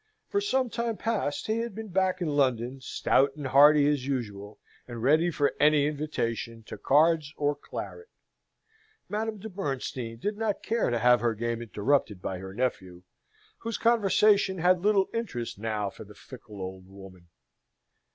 For 0.29 0.41
some 0.41 0.67
time 0.71 0.97
past 0.97 1.45
he 1.45 1.59
had 1.59 1.75
been 1.75 1.89
back 1.89 2.21
in 2.23 2.29
London 2.29 2.81
stout 2.81 3.35
and 3.35 3.45
hearty 3.45 3.87
as 3.87 4.07
usual, 4.07 4.57
and 4.87 5.03
ready 5.03 5.29
for 5.29 5.53
any 5.59 5.85
invitation 5.85 6.63
to 6.63 6.77
cards 6.79 7.31
or 7.37 7.53
claret. 7.53 8.09
Madame 9.09 9.37
de 9.37 9.47
Bernstein 9.47 10.17
did 10.17 10.37
not 10.39 10.63
care 10.63 10.89
to 10.89 10.97
have 10.97 11.19
her 11.21 11.35
game 11.35 11.61
interrupted 11.61 12.19
by 12.19 12.39
her 12.39 12.51
nephew, 12.55 13.03
whose 13.59 13.77
conversation 13.77 14.57
had 14.57 14.81
little 14.81 15.07
interest 15.13 15.59
now 15.59 15.91
for 15.91 16.03
the 16.03 16.15
fickle 16.15 16.59
old 16.59 16.87
woman. 16.89 17.27